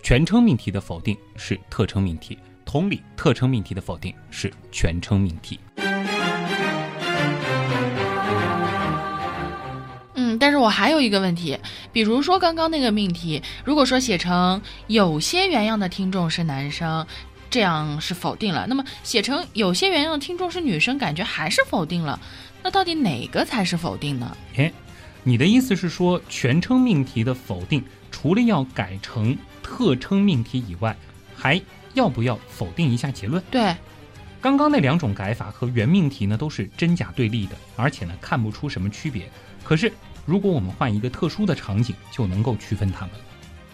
[0.02, 5.60] 全称命题的否定是特称命题，同理，特称命题的否定是全称命题。
[10.62, 11.58] 我还有一个问题，
[11.92, 17.08] 比如说刚刚那个命题，如果说写成有些原样的听众是男生，
[17.50, 22.20] 这样是否定了；那么写成有些原样的听众是女生，感觉还是否定了。
[22.62, 24.38] 那到底哪个才是否定呢？
[24.58, 24.72] 诶，
[25.24, 30.96] 你的意思是说全称命题的否定，除了要改成特称命题以外，
[31.36, 31.60] 还
[31.96, 33.42] 要不要否定一下结论？
[33.50, 33.76] 对，
[34.40, 39.28] 刚刚那两种改法和原命题呢都是真假对立的，而且呢看不出什么区别。
[39.64, 39.92] 可是。
[40.32, 43.20] 如果我们换一个特殊的场景，就能够区分它们了。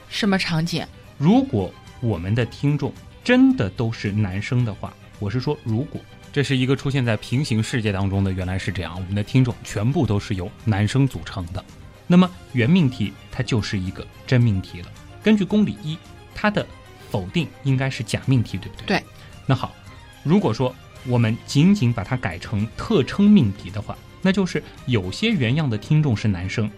[0.09, 0.83] 什么场景？
[1.15, 2.91] 如果我们的听众
[3.23, 6.01] 真的都是男生的话，我是说，如果
[6.33, 11.63] 这是一个出现在平行世界当中的，原来是这样，我们的听众全部都是由男生组成的，
[12.07, 14.87] 那么原命题它就是一个真命题了。
[15.21, 15.95] 根据公理一，
[16.33, 16.65] 它的
[17.11, 18.97] 否定应该是假命题，对不对？
[18.97, 19.03] 对。
[19.45, 19.75] 那好，
[20.23, 20.73] 如果说
[21.05, 23.95] 我们仅仅把它改成特称命题的话，
[24.27, 26.69] 那就是有些原样的听众是男生。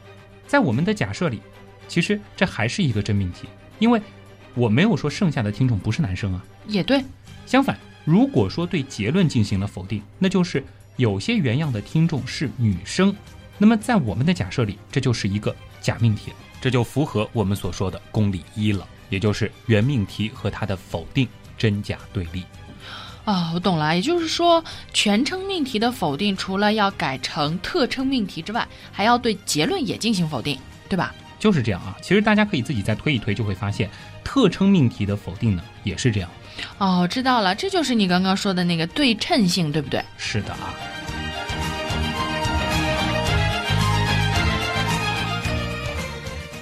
[0.45, 1.41] 在我们的假设里，
[1.87, 3.47] 其实这还是一个真命题，
[3.79, 3.99] 因为
[4.53, 6.45] 我没有说剩下的听众不是男生啊。
[6.67, 7.03] 也对，
[7.47, 10.63] 相反，如果说对结论进行了否定，那就是
[10.95, 13.15] 有些原样的听众是女生。
[13.57, 22.43] 那么在我们的假设里，这就是一个假命题了，这就符合我们所说的公理一了，也就是原命题和它的否定真假对立。
[23.29, 31.13] 啊，我懂了，也就是说，全称命题的否定，除了要改成特称命题之外，还要对结论也进行否定，对吧？
[31.37, 31.95] 就是这样啊。
[32.01, 33.87] 其实大家可以自己再推一推，就会发现
[34.23, 36.29] 特称命题的否定呢也是这样。
[36.79, 40.03] 哦，知道了，这就是你刚刚说的那个对称性，对不对？
[40.17, 40.73] 是的啊。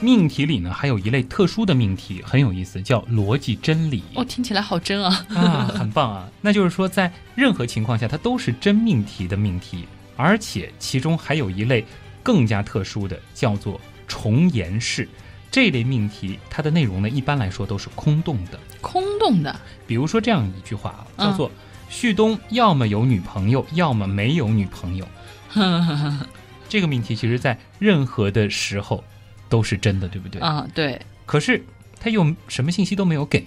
[0.08, 4.02] 命题里呢，还有一类特殊的命题，很有意思，叫逻辑真理。
[4.16, 5.26] 哦，听起来好真啊！
[5.36, 6.30] 啊，很棒啊！
[6.40, 11.86] 那就是说，在任何情况下，它都是真命题的命题，而且其中还有一类
[12.24, 15.10] 更加特殊的，叫做重言式。
[15.52, 18.58] 这类命题，它的内容呢，一般来说都是空洞的。
[18.80, 19.54] 空洞的，
[19.86, 21.52] 比如说这样一句话啊，叫做
[21.92, 25.06] “旭东要么有女朋友，要么没有女朋友”。
[26.70, 29.04] 这个命题，其实在任何的时候。
[29.50, 30.42] 都是真的，对不对？
[30.42, 31.00] 啊，对。
[31.26, 31.64] 可是
[32.00, 33.46] 他又什么信息都没有给，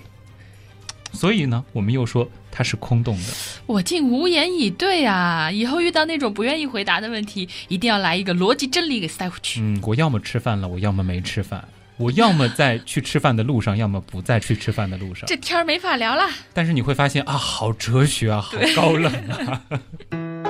[1.12, 3.32] 所以呢，我们又说他是空洞的。
[3.66, 5.50] 我竟无言以对啊！
[5.50, 9.60] 以后遇到那种不愿意回答的问题，一定要来一个逻辑真理给塞回去。
[9.60, 15.26] 嗯，我要么吃饭了，我要么没吃饭，我要么在去吃饭的路上，要么不在去吃饭的路上。
[15.26, 16.28] 这天儿没法聊了。
[16.52, 19.62] 但是你会发现啊，好哲学啊，好高冷啊。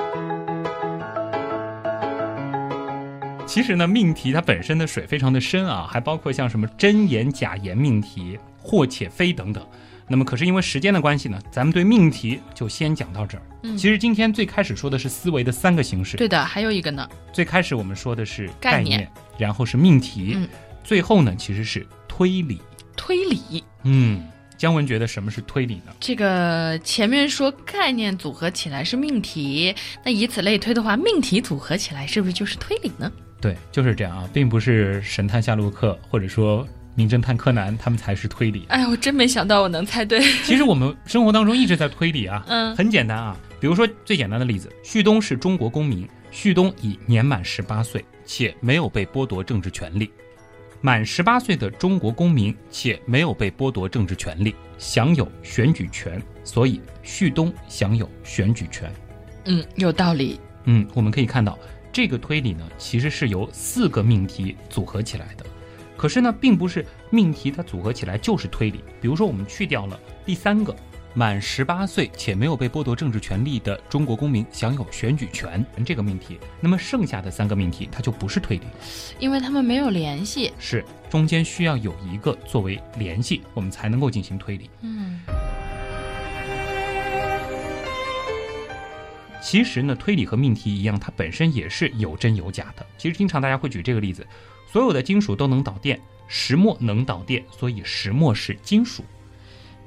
[3.51, 9.61] 其实呢，命题它本身的水非常的深啊，还包括像什么真言假言命题、或且非等等。
[10.07, 13.43] 那么可是因为时间的关系呢，咱们对命题就先讲到这儿。
[13.63, 16.15] 嗯，其实今天最开始说的是思维的三个形式。
[16.15, 17.05] 对的，还有一个呢。
[17.33, 19.05] 最开始我们说的是概念，
[19.37, 20.47] 然后是命题，嗯，
[20.81, 22.61] 最后呢其实是推理。
[22.95, 24.25] 推理，嗯，
[24.57, 25.91] 姜文觉得什么是推理呢？
[25.99, 33.11] 这个前面说概念组合起来是命题，那以此类推的话，命题组合起来是不是就是推理呢？
[33.41, 38.65] 对，就是这样啊，并不是神探夏洛克或者说名侦探柯南，他们才是推理。
[38.69, 40.21] 哎，我真没想到我能猜对。
[40.43, 43.35] 其实我们生活当中一直在推理啊，嗯，很简单啊。
[43.59, 50.11] 比如说最简单的例子，旭东是中国公民，旭东已年满十八岁，且没有被剥夺政治权利。
[50.83, 58.91] 满十八岁的中国公民且没有被剥夺政治权利，享有选举权，所以旭东享有选举权。
[59.45, 60.39] 嗯，有道理。
[60.65, 61.57] 嗯，我们可以看到。
[61.91, 65.45] 这个推理呢，其实是由四个命题组合起来的，
[65.97, 68.83] 可是呢，并不是命题它组合起来就是推理。
[69.01, 70.73] 比如说，我们去掉了第三个，
[71.13, 78.63] 满十八岁且没有被剥夺政治权利的中国公民享有选举权这个命题，那么剩下的三个命题它就不是推理，
[79.19, 84.69] 因为他们没有联系，是中间需要有一个作为联系，我们才能够进行推理。
[84.81, 85.19] 嗯。
[89.41, 92.85] 其实呢，推理和命题一样，它本身也是有真有假的。
[92.97, 94.25] 其实经常大家会举这个例子：
[94.71, 99.03] 所有的金属都能导电，石墨能导电，所以石墨是金属。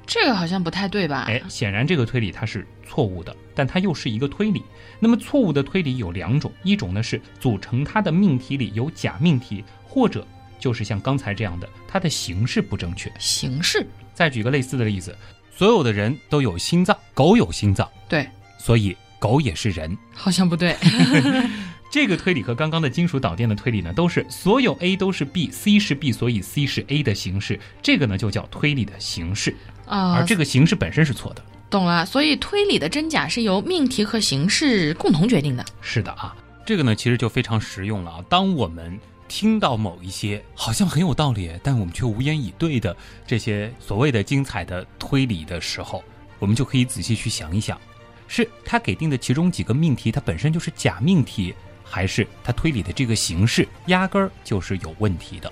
[0.05, 1.25] 这个好像不太对吧？
[1.27, 4.61] 哎，显然这个推理它是错误的，但它又是一个推理。
[4.99, 10.27] 那么错误的推理有两种，一种呢是组成它的命题里有假命题，或者
[10.59, 13.11] 就是像刚才这样的，它的形式不正确。
[13.17, 13.87] 形式。
[14.13, 15.17] 再举个类似的例子：
[15.49, 18.95] 所有的人都有心脏，狗有心脏，对，所以。
[19.19, 20.75] 狗也是人，好像不对。
[21.91, 27.57] 这个推理和刚刚的金属导电的推理呢，都是所有 A 都是 B，C 是 B，所以 C 是 A 的形式。
[27.81, 31.41] 这个呢就叫推理的形式啊，而这个形式本身是错的。
[31.69, 35.63] 懂了，所以推理的真假是由命题和形式共同决定的。
[35.79, 38.25] 是的啊，这个呢其实就非常实用了啊。
[38.27, 38.99] 当我们
[39.29, 46.03] 听到某一些好像很有道理，但我们却无言以对的这些所谓的精彩的推理的时候，
[46.39, 47.79] 我们就可以仔细去想一想。
[48.27, 55.51] 是他给定的其中几个命题，它本身就是假命题，还是他推理的这个形式压根儿就是有问题的？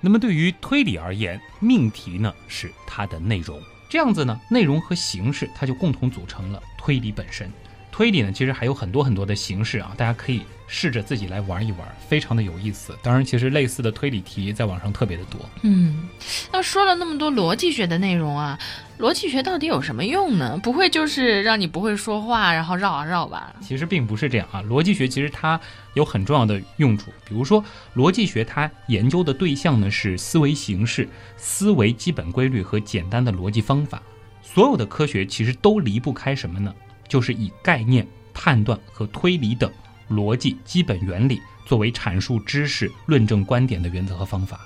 [0.00, 7.50] 那么对于推理而言，命题呢是它的内容，这样子呢，内容和形式它就共同组成了推理本身。
[7.94, 12.92] 推理呢，其实还有很多很多的形式啊，大家可以试着自己来玩一玩，非常的有意思。
[13.04, 15.40] 当然，其实类似的推理题在网上特别的多。
[15.62, 16.08] 嗯，
[16.50, 18.58] 那说了那么多逻辑学的内容啊，
[18.98, 20.58] 逻辑学到底有什么用呢？
[20.60, 23.54] 不会就是让你不会说话，然后绕啊绕吧？
[23.62, 25.60] 其实并不是这样啊，逻辑学其实它
[25.92, 27.12] 有很重要的用处。
[27.24, 27.64] 比如说，
[27.94, 34.02] 逻辑学它研究的对象呢是思维形式、思维基本规律和简单的逻辑方法。
[34.42, 36.74] 所有的科学其实都离不开什么呢？
[37.14, 39.70] 就是以概念、判断和推理等
[40.10, 44.58] 逻辑基本原理作为阐述知识、论证观点的原则和方法。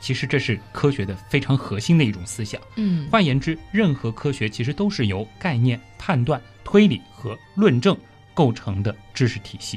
[0.00, 2.60] 其实这是科学的非常核心的一种思想。
[2.76, 7.98] 嗯换言之，任何科学其实都是由概念、判断、推理和论证
[8.32, 9.76] 构成的知识体系。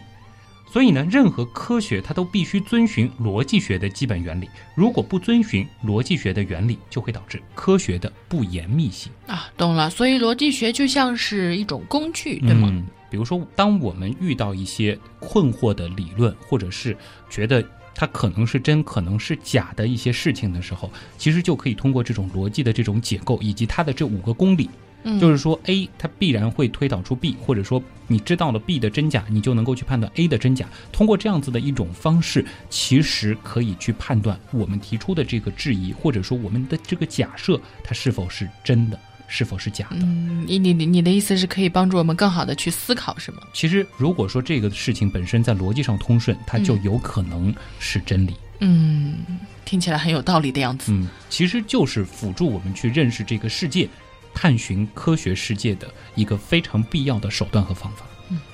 [0.71, 4.47] 所以呢，任何科学它都必须遵循逻辑学的基本原理。
[4.75, 9.11] 如果不遵循逻辑学的原理，就会导致科学的不严密性。
[9.25, 9.89] 啊，懂了。
[9.89, 12.69] 所以逻辑学就像是一种工具，对吗？
[12.71, 16.95] 嗯，比如说，当我们遇到一些困惑的理论，或者是
[17.29, 17.65] 觉得
[17.95, 24.69] 它可能是真、可能是假的一些事情的时候，其实就可以通过这种逻辑的这种解构，以及它的这五个公理，
[25.03, 30.67] 嗯，就是说 A 它必然会推导出 B，或者说你知道了 B 的真假，你就能够去判断 A 的真假。
[30.91, 39.97] 通过这样子的一种方式，其实可以去判断我们提出的这个质疑，或者说我们的这个假设，它是否是真的，是否是假的。
[40.01, 43.39] 嗯，你你你你的意思是可以帮助我们更好的去思考，是吗？
[43.53, 48.33] 其实，如果说这个事情本身在逻辑上通顺，它就有可能是真理。
[48.61, 49.15] 嗯，
[49.63, 50.91] 听起来很有道理的样子。
[50.91, 53.87] 嗯，其实就是辅助我们去认识这个世界、
[54.33, 58.05] 探寻科学世界的一个非常必要的手段和方法。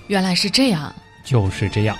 [0.07, 0.93] 原来是这样。
[1.23, 1.97] 就是这样。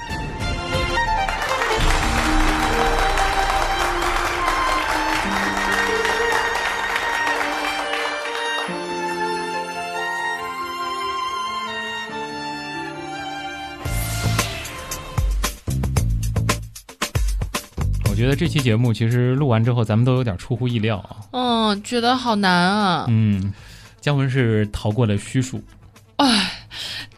[18.16, 21.18] 我觉得这期节目其实录完之后，咱们都有点出乎意料啊。
[21.34, 23.04] 嗯，觉得好难啊。
[23.10, 23.54] 嗯，
[24.00, 25.62] 姜文是逃过了虚数，
[26.16, 26.50] 唉，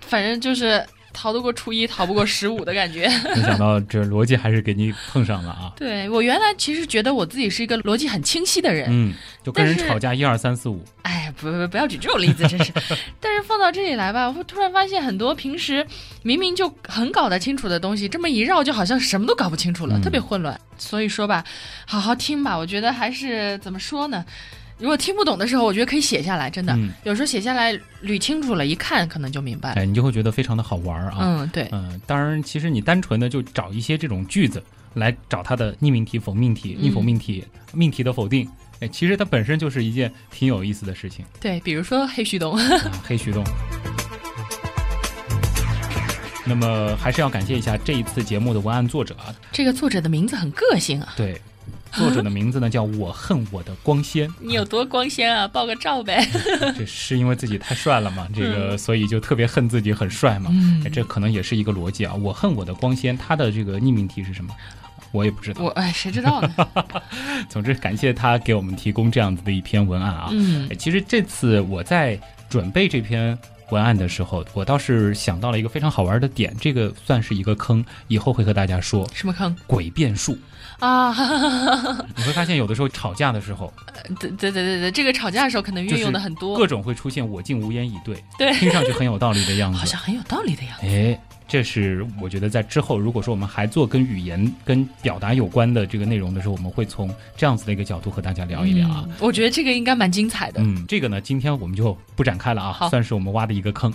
[0.01, 0.83] 反正就是
[1.13, 3.07] 逃得过初一，逃不过十五的感觉。
[3.35, 5.71] 没想到这逻辑还是给你碰上了啊。
[5.77, 12.71] 对我原来其实觉得我自己是一个逻辑很清晰的人，嗯，就跟人吵架一二三四五，哎，不不不要举这种例子，真是。
[13.19, 15.85] 但是放到这里来吧，我突然发现很多平时
[16.23, 20.59] 明明就很搞得清楚的东西，这么一绕，就好像什么都搞不清楚了，嗯特别混乱。
[20.77, 21.43] 所以说吧，
[21.85, 24.23] 好好听吧，我觉得还是怎么说呢？
[24.79, 27.73] 如果听不懂的时候，我觉得可以写下来，真的，嗯有时候写下来
[28.03, 29.81] 捋清楚了，一看可能就明白了。
[29.81, 31.17] 哎，你就会觉得非常的好玩啊。
[31.19, 34.61] 嗯，对，嗯，当然，其实你单纯的就找一些这种句子
[34.93, 38.47] 来找它的逆命题、否命题、逆否命题、命题的否定，
[38.79, 42.91] 哎，其实它本身就是一件挺有意思的事情对，比如说黑旭东，啊。
[43.03, 43.43] 黑旭东。
[46.45, 51.13] 那么还是要感谢一下这一次节目的文案作者啊，这个作者的名字很个性啊。
[51.17, 51.41] 对，
[51.93, 55.47] 作者的名字呢叫我恨我的光鲜， 你有多光鲜啊？
[55.47, 56.27] 爆个照呗。
[56.77, 62.13] 这是因为自己太帅了嘛， 这个所以就特别恨自己很帅嘛，嗯哎，这可能也是一个逻辑啊。
[62.13, 64.53] 我恨我的光鲜，他的这个匿名题是什么？
[65.13, 65.63] 我也不知道。
[65.63, 66.53] 我哎，谁知道呢？
[67.49, 70.27] 总之，感谢他给我们提供这样子的一篇文案啊。
[70.31, 72.19] 嗯哎其实这次我在
[72.49, 73.37] 准备这篇
[73.71, 79.07] 文案的时候，我倒是想到了一个非常好玩的点，这个算是一个坑，以后会和大家说。
[79.13, 80.37] 什么坑诡辩术，
[80.79, 81.11] 啊？
[82.15, 83.73] 你会发现有的时候吵架的时候，
[84.19, 89.77] 对对对对对，这个吵架的时候可能运用的很多，各种会出现我竟无言以对，对 听上去很有道理的样子。
[89.79, 90.87] 好像很有道理的样子。
[90.87, 99.03] 哎，这是我觉得在之后，如果说我们还做跟语言、跟表达有关的这个内容的时候，我们会从这样子的一个角度和大家聊一聊啊。
[99.07, 100.61] 嗯我觉得这个应该蛮精彩的。
[100.61, 103.91] 嗯，这个呢，今天我们就不展开了啊，算是我们挖的一个坑。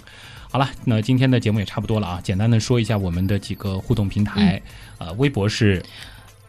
[0.50, 4.60] 好了，那今天的节目也差不多了啊，简单的说一下我们的几个互动平台，
[4.98, 5.82] 嗯呃，微博是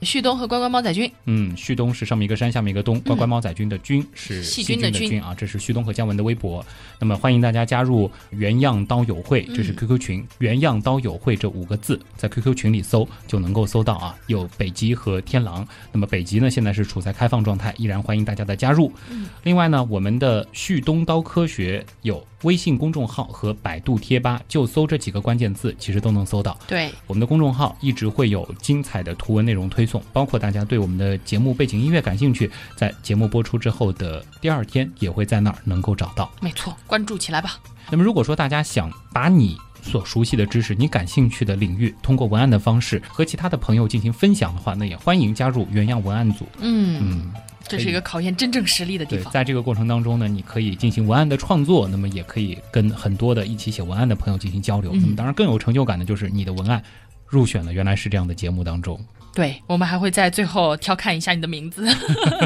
[0.04, 6.66] 旭东和乖乖猫仔君，嗯，旭东是上面一个山，下面一个东，乖乖猫仔君的君是细细菌的菌啊，这是旭东和姜文的微博。
[7.00, 15.68] 那么欢迎大家加入原样刀友会，这是嗯 QQ 群，原样刀友会这五个字在 QQ 群里搜就能够搜到啊，有北极和天狼。
[15.92, 18.92] 那么北极呢现在是处在开放状态，依然欢迎大家的加入。
[19.12, 26.58] 嗯另外呢，我们的旭东刀科学有微信公众号和百度贴吧，就搜这几个关键字，其实都能搜到。
[26.68, 36.32] 对，我们的公众号一直会有精彩的图文内容推送，包括大家对我们的节目背景音乐感兴趣，在节目播出之后的第二天也会在那儿能够找到。
[36.42, 37.60] 没错，关注起来吧。
[37.90, 46.48] 那么如果说大家想把你所熟悉的知识、你感兴趣的领域，通过文案的方式和其他的朋友进行分享的话，那也欢迎加入原样文案组。
[46.60, 47.34] 嗯，嗯。
[47.66, 49.32] 这是一个考验真正实力的地，方。
[49.32, 54.92] 在这个过程当中呢，你可以进行文案的创作，那么也可以跟很多的一起写文案的朋友进行交流。
[54.94, 56.84] 嗯那么当然更有成就感的就是你的文案
[57.26, 59.00] 入选了原来是这样的节目当中。
[59.34, 61.88] 对我们还会在最后调侃一下你的名字。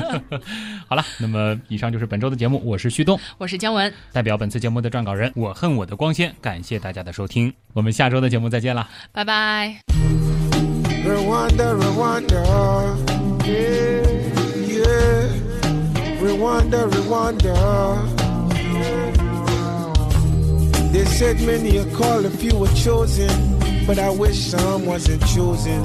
[0.88, 8.88] 好了，那么以上就是本周的节目，我是旭东，我是姜文，代表本次节目的撰稿人，我恨我的光鲜，感谢大家的收听，我们下周的节目再见了。
[9.11, 9.81] 拜拜。
[11.05, 12.43] Rwanda, Rwanda,
[13.43, 14.03] yeah,
[14.67, 15.27] yeah.
[16.21, 18.26] Rwanda, Rwanda.
[20.97, 23.29] They said many are called, a few were chosen,
[23.85, 25.83] but I wish some wasn't chosen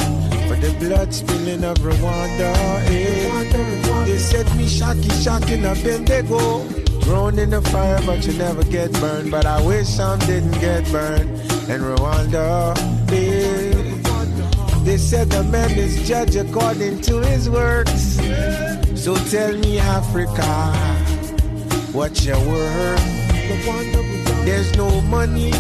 [0.49, 2.55] for the blood spilling of Rwanda.
[2.91, 4.05] Yeah.
[4.07, 6.61] They said me shocky, shocking up in they go.
[7.03, 9.31] Thrown in the fire, but you never get burned.
[9.31, 11.29] But I wish some didn't get burned.
[11.69, 12.75] And Rwanda,
[13.13, 14.79] yeah.
[14.83, 18.17] They said the man is judged according to his works.
[18.95, 20.73] So tell me, Africa,
[21.93, 24.22] what's your worth?
[24.45, 25.53] There's no money,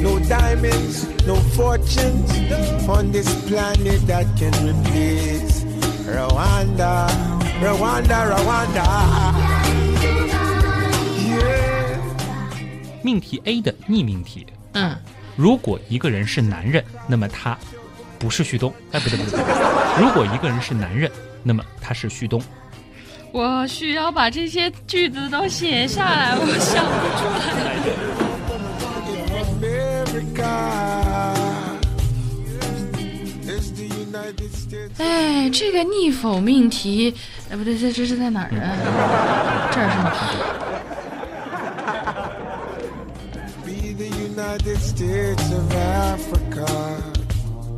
[0.00, 2.32] no diamonds, no fortunes
[2.88, 5.64] on this planet that can replace
[6.06, 7.08] Rwanda,
[7.60, 8.86] Rwanda, Rwanda.
[11.28, 11.98] Yeah.
[13.02, 14.96] 命题 A 的逆命题，嗯，
[15.36, 17.56] 如果一个人是男人，那么他
[18.18, 18.72] 不是旭东。
[18.92, 21.10] 哎，不对不对不对，如果一个人是男人，
[21.42, 22.42] 那么他是旭东。
[23.30, 28.21] 我需要把这些句子都写下来，我想不出来。
[35.02, 37.12] 哎，这个逆否命题，
[37.50, 38.76] 哎，不对，这这是在哪儿啊？
[39.74, 40.12] 这儿是吗
[43.64, 46.66] ？Be the United States of Africa.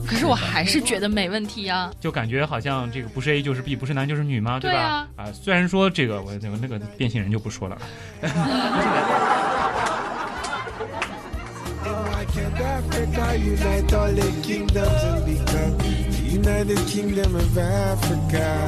[0.06, 1.90] 可是我还是觉得没问题啊。
[1.98, 4.52] 就感觉好像这个不是 A 就是 B，不是男就是女吗？
[4.52, 4.60] 吧？
[4.60, 7.78] 对啊啊，虽然说这个我那个那个变性人就不说了，
[16.34, 18.58] United Kingdom of Africa.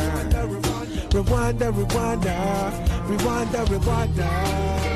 [1.10, 2.70] Rwanda, Rwanda, Rwanda,
[3.08, 3.64] Rwanda.
[3.66, 4.95] Rwanda.